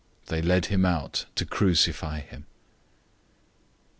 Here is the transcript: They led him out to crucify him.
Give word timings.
They 0.29 0.41
led 0.41 0.65
him 0.65 0.83
out 0.83 1.25
to 1.35 1.45
crucify 1.45 2.21
him. 2.21 2.47